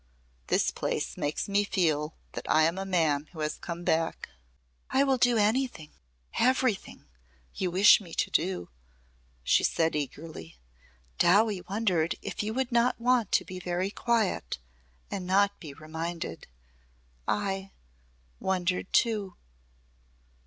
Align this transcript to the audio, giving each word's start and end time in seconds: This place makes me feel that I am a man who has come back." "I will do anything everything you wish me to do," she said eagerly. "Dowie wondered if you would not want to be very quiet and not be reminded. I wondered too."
This 0.47 0.71
place 0.71 1.15
makes 1.15 1.47
me 1.47 1.63
feel 1.63 2.15
that 2.31 2.49
I 2.49 2.63
am 2.63 2.79
a 2.79 2.85
man 2.87 3.29
who 3.33 3.41
has 3.41 3.59
come 3.59 3.83
back." 3.83 4.29
"I 4.89 5.03
will 5.03 5.19
do 5.19 5.37
anything 5.37 5.91
everything 6.39 7.05
you 7.53 7.69
wish 7.69 8.01
me 8.01 8.15
to 8.15 8.31
do," 8.31 8.69
she 9.43 9.63
said 9.63 9.95
eagerly. 9.95 10.57
"Dowie 11.19 11.61
wondered 11.69 12.15
if 12.23 12.41
you 12.41 12.51
would 12.51 12.71
not 12.71 12.99
want 12.99 13.31
to 13.33 13.45
be 13.45 13.59
very 13.59 13.91
quiet 13.91 14.57
and 15.11 15.27
not 15.27 15.59
be 15.59 15.71
reminded. 15.71 16.47
I 17.27 17.69
wondered 18.39 18.91
too." 18.91 19.35